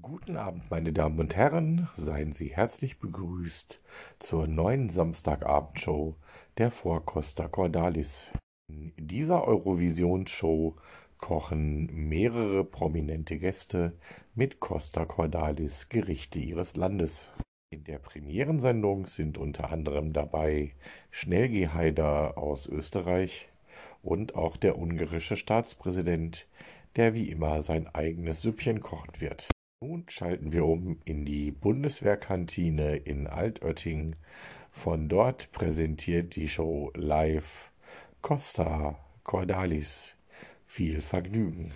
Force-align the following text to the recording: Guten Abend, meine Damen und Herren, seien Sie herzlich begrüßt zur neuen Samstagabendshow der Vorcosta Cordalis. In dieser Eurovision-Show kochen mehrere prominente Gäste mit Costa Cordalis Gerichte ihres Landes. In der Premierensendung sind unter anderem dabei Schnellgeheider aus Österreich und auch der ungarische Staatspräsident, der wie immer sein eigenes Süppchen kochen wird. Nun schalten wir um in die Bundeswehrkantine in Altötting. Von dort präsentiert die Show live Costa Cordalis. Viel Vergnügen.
Guten 0.00 0.36
Abend, 0.36 0.70
meine 0.70 0.92
Damen 0.92 1.18
und 1.18 1.34
Herren, 1.34 1.88
seien 1.96 2.32
Sie 2.32 2.54
herzlich 2.54 3.00
begrüßt 3.00 3.80
zur 4.20 4.46
neuen 4.46 4.90
Samstagabendshow 4.90 6.14
der 6.56 6.70
Vorcosta 6.70 7.48
Cordalis. 7.48 8.30
In 8.68 8.92
dieser 8.96 9.42
Eurovision-Show 9.48 10.76
kochen 11.18 11.86
mehrere 11.92 12.62
prominente 12.62 13.38
Gäste 13.38 13.98
mit 14.36 14.60
Costa 14.60 15.04
Cordalis 15.04 15.88
Gerichte 15.88 16.38
ihres 16.38 16.76
Landes. 16.76 17.28
In 17.70 17.82
der 17.82 17.98
Premierensendung 17.98 19.06
sind 19.06 19.36
unter 19.36 19.72
anderem 19.72 20.12
dabei 20.12 20.76
Schnellgeheider 21.10 22.38
aus 22.38 22.68
Österreich 22.68 23.48
und 24.04 24.36
auch 24.36 24.56
der 24.56 24.78
ungarische 24.78 25.36
Staatspräsident, 25.36 26.46
der 26.94 27.14
wie 27.14 27.28
immer 27.28 27.62
sein 27.62 27.92
eigenes 27.92 28.42
Süppchen 28.42 28.80
kochen 28.80 29.20
wird. 29.20 29.48
Nun 29.80 30.06
schalten 30.08 30.50
wir 30.50 30.64
um 30.64 30.98
in 31.04 31.24
die 31.24 31.52
Bundeswehrkantine 31.52 32.96
in 32.96 33.28
Altötting. 33.28 34.16
Von 34.72 35.08
dort 35.08 35.52
präsentiert 35.52 36.34
die 36.34 36.48
Show 36.48 36.90
live 36.96 37.70
Costa 38.20 38.98
Cordalis. 39.22 40.16
Viel 40.66 41.00
Vergnügen. 41.00 41.70